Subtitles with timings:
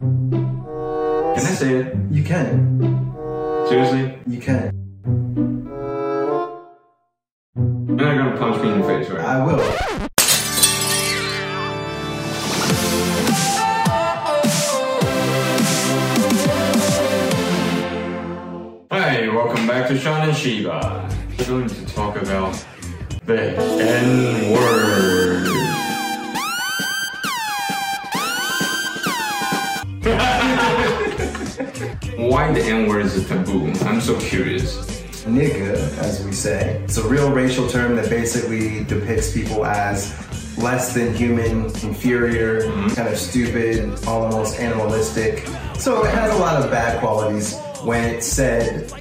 [0.00, 1.96] Can I say it?
[2.10, 2.78] You can.
[3.68, 4.18] Seriously?
[4.26, 4.70] You can.
[7.56, 9.24] You're not gonna punch me in the face, right?
[9.24, 9.60] I will.
[18.90, 21.08] Hi, welcome back to Sean and Shiva.
[21.38, 22.64] We're going to talk about
[23.26, 25.23] the N word.
[32.54, 33.72] The N word is a taboo?
[33.82, 34.76] I'm so curious.
[35.24, 36.80] Nigga, as we say.
[36.84, 40.14] It's a real racial term that basically depicts people as
[40.56, 42.94] less than human, inferior, mm-hmm.
[42.94, 45.46] kind of stupid, almost animalistic.
[45.78, 48.92] So it has a lot of bad qualities when it's said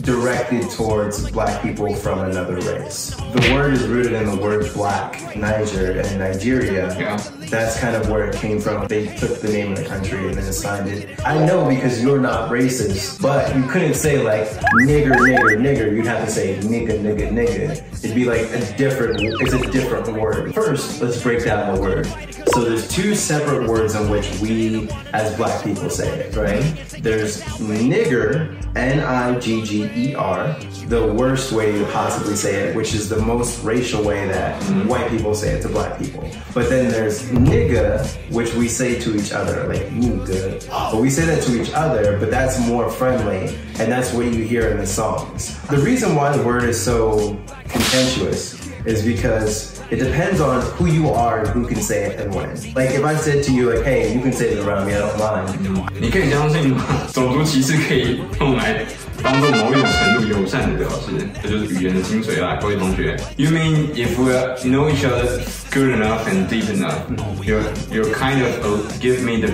[0.00, 3.14] directed towards black people from another race.
[3.14, 6.98] The word is rooted in the word black, Niger, and Nigeria.
[6.98, 7.16] Yeah.
[7.50, 8.88] That's kind of where it came from.
[8.88, 11.20] They took the name of the country and then assigned it.
[11.26, 14.48] I know because you're not racist, but you couldn't say like
[14.86, 15.94] nigger, nigger, nigger.
[15.94, 18.04] You'd have to say nigga, nigga, nigga.
[18.04, 20.54] It'd be like a different, it's a different word.
[20.54, 22.06] First, let's break down the word.
[22.52, 26.62] So there's two separate words in which we as black people say it, right?
[27.02, 34.04] There's nigger, N-I-G-G-E-R, the worst way to possibly say it, which is the most racial
[34.04, 36.30] way that white people say it to black people.
[36.52, 40.68] But then there's nigga, which we say to each other, like nigga.
[40.68, 44.44] But we say that to each other, but that's more friendly, and that's what you
[44.44, 45.58] hear in the songs.
[45.68, 51.09] The reason why the word is so contentious is because it depends on who you
[51.09, 52.49] are and who can say it and when.
[52.75, 54.99] Like if I said to you like, hey, you can say it around me, I
[54.99, 55.49] don't mind.
[55.99, 56.83] 你可以相信吗？
[57.13, 58.85] 种族歧视可以用来
[59.23, 63.17] 当做某一种程度友善的表示，这就是语言的精髓啦，各位同学。
[63.35, 64.31] You mean if we
[64.69, 67.01] know each other good enough and deep enough,
[67.43, 69.53] you're you're kind of uh, give me the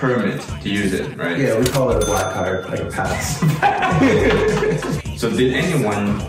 [0.00, 1.38] permit to use it, right?
[1.38, 3.40] Yeah, we call it a black card, like a pass.
[5.16, 6.20] So did anyone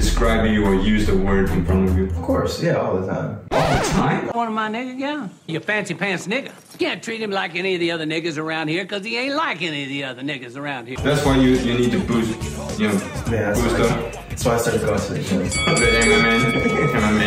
[0.00, 3.06] describe you or use the word in front of you of course, yeah, all the
[3.06, 3.40] time.
[3.50, 4.28] all the time?
[4.28, 5.28] One of my nigga, yeah.
[5.46, 6.46] You fancy pants nigga.
[6.72, 9.34] You can't treat him like any of the other niggas around here because he ain't
[9.34, 10.98] like any of the other niggas around here.
[11.02, 12.94] That's why you, you need to boost, you know,
[13.30, 15.38] Yeah, that's boost why, up that's why I started going to the gym.
[15.38, 16.36] the MMA,
[16.92, 17.25] MMA.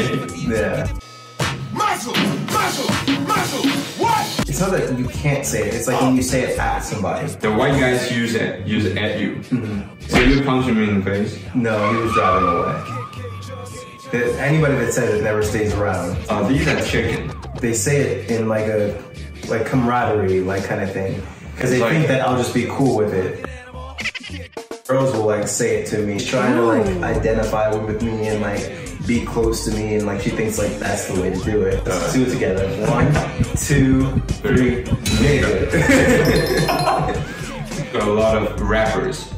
[4.59, 7.25] It's not that you can't say it, it's like when you say it at somebody.
[7.29, 9.41] The white guys use it, use it at you.
[9.41, 11.39] So you punch him in the face.
[11.55, 14.11] No, he was driving away.
[14.11, 16.17] The- Anybody that says it never stays around.
[16.27, 17.31] Uh, these are chicken.
[17.61, 19.01] They say it in like a
[19.47, 21.25] like camaraderie, like kind of thing.
[21.55, 23.45] Because they Like- think that I'll just be cool with it.
[24.89, 28.71] Girls will like say it to me, trying to like identify with me and like
[29.05, 31.85] be close to me, and like she thinks like that's the way to do it.
[31.85, 32.67] Let's do it together.
[32.89, 33.13] One,
[33.55, 34.83] two, three,
[35.21, 35.69] nigga.
[37.93, 39.31] Got a lot of rappers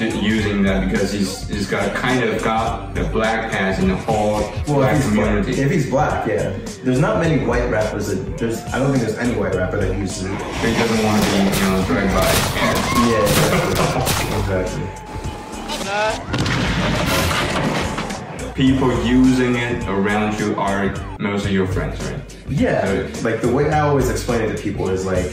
[0.00, 4.40] using that because he's he's got kind of got the black pass in the whole
[4.40, 5.60] Well, black if he's, black, community.
[5.62, 6.56] if he's black, yeah.
[6.84, 8.60] There's not many white rappers that there's.
[8.72, 10.30] I don't think there's any white rapper that uses it.
[10.30, 12.09] he doesn't want to be you know dragged by.
[12.09, 12.09] Yeah,
[14.49, 14.83] exactly.
[15.75, 16.35] exactly.
[18.53, 22.21] People using it around you are mostly your friends, right?
[22.47, 25.25] Yeah, like the way I always explain it to people is like,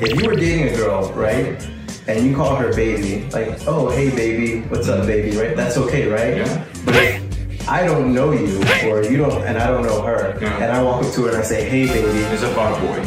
[0.00, 1.60] if you were dating a girl, right,
[2.08, 5.54] and you call her baby, like, oh hey baby, what's up baby, right?
[5.54, 6.36] That's okay, right?
[6.38, 6.64] Yeah.
[6.86, 10.56] But if I don't know you, or you don't, and I don't know her, Yeah.
[10.56, 13.00] and I walk up to her and I say, hey baby, It's a fuck boy.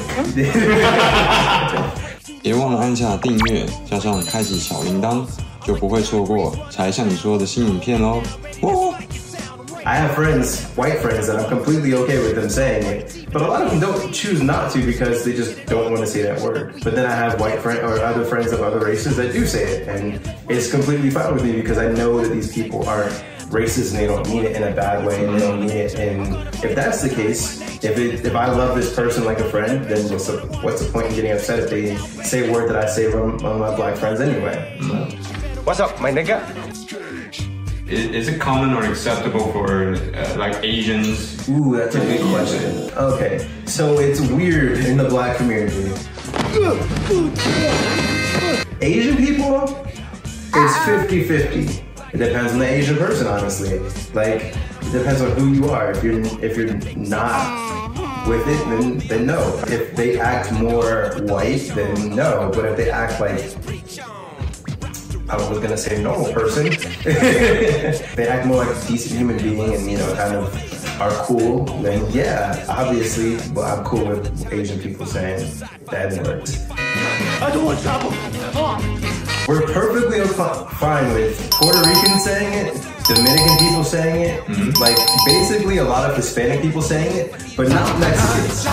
[2.44, 5.26] 别忘了按下订阅，加上开启小铃铛，
[5.64, 8.22] 就不会错过才向你说的新影片喽。
[8.62, 8.94] 哦
[9.86, 13.48] I have friends, white friends, that I'm completely okay with them saying it, but a
[13.48, 16.42] lot of them don't choose not to because they just don't want to say that
[16.42, 16.82] word.
[16.84, 19.64] But then I have white friend or other friends of other races that do say
[19.64, 23.14] it, and it's completely fine with me because I know that these people aren't
[23.50, 25.94] racist and they don't mean it in a bad way, and they don't mean it.
[25.94, 29.86] And if that's the case, if it, if I love this person like a friend,
[29.86, 32.76] then what's the, what's the point in getting upset if they say a word that
[32.76, 34.80] I say from among my black friends anyway?
[34.82, 35.39] So.
[35.71, 36.43] What's up, my nigga?
[37.89, 41.49] Is, is it common or acceptable for uh, like Asians?
[41.49, 42.91] Ooh, that's a good question.
[42.97, 45.93] Okay, so it's weird in the black community.
[48.83, 49.87] Asian people,
[50.25, 51.85] it's 50 50.
[52.15, 53.79] It depends on the Asian person, honestly.
[54.13, 55.93] Like, it depends on who you are.
[55.93, 59.63] If you're if you're not with it, then then no.
[59.69, 62.51] If they act more white, then no.
[62.53, 63.55] But if they act like
[65.31, 66.65] I was gonna say normal person.
[67.05, 71.65] they act more like a decent human being and you know kind of are cool,
[71.83, 75.49] then yeah, obviously, but I'm cool with Asian people saying
[75.91, 76.51] that N-word.
[77.41, 78.11] I don't want trouble.
[79.49, 82.75] We're perfectly o- fine with Puerto Ricans saying it,
[83.05, 84.83] Dominican people saying it, mm-hmm.
[84.83, 88.67] like basically a lot of Hispanic people saying it, but not Mexicans.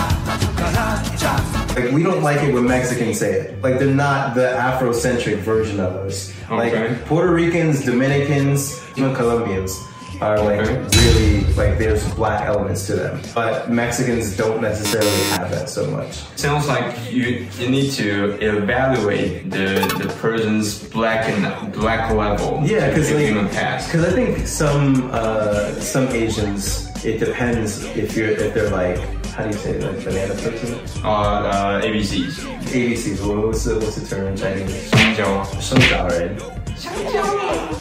[1.78, 3.62] Like we don't like it when Mexicans say it.
[3.62, 6.32] Like they're not the Afrocentric version of us.
[6.50, 6.88] Okay.
[6.90, 9.78] Like Puerto Ricans, Dominicans, even Colombians
[10.20, 10.98] are like Okay.
[11.06, 13.20] really like there's black elements to them.
[13.34, 16.12] But Mexicans don't necessarily have that so much.
[16.36, 22.60] Sounds like you you need to evaluate the the person's black and black level.
[22.64, 23.50] Yeah, because like,
[23.86, 28.98] because I think some uh, some Asians, it depends if you're if they're like
[29.38, 32.42] how do you say it, like banana person, Uh, uh, ABCs.
[32.74, 33.20] ABCs.
[33.24, 34.90] What- What's the what's the term in Chinese?
[34.90, 35.44] 香蕉。
[35.60, 36.32] Shengjiao, right?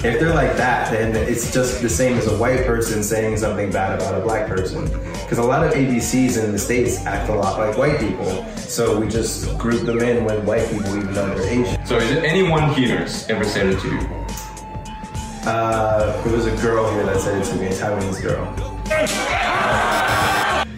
[0.06, 3.72] If they're like that, then it's just the same as a white person saying something
[3.72, 4.86] bad about a black person.
[5.24, 9.00] Because a lot of ABCs in the states act a lot like white people, so
[9.00, 11.86] we just group them in with white people, even though they're Asian.
[11.88, 14.00] So is it anyone here ever said it to you?
[15.46, 18.46] Uh, there was a girl here that said it to me, a Taiwanese girl.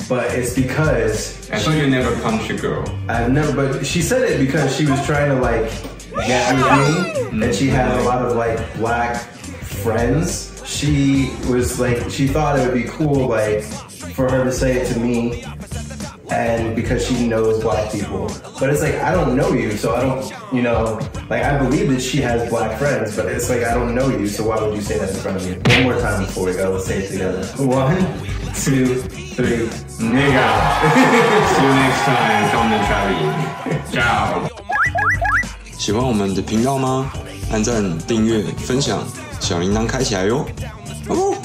[0.09, 2.83] But it's because I thought you never punched a girl.
[3.07, 5.69] I've never, but she said it because she was trying to like
[6.25, 9.21] get with me, and she had a lot of like black
[9.83, 10.47] friends.
[10.65, 14.93] She was like, she thought it would be cool, like, for her to say it
[14.93, 15.43] to me,
[16.29, 18.27] and because she knows black people.
[18.59, 21.89] But it's like, I don't know you, so I don't, you know, like, I believe
[21.89, 24.75] that she has black friends, but it's like, I don't know you, so why would
[24.75, 25.53] you say that in front of me?
[25.75, 27.43] One more time before we go, let's say it together.
[27.65, 27.97] One,
[28.53, 29.01] two,
[29.35, 29.69] three,
[29.99, 30.47] nigga.
[31.49, 33.29] See you next time, Tom and Charlie.
[33.91, 34.49] Ciao.
[35.77, 37.11] 喜欢我们的频道吗？
[37.51, 38.99] 按赞、订阅、分享，
[39.39, 40.45] 小铃铛开起来哟！
[41.07, 41.35] 哦。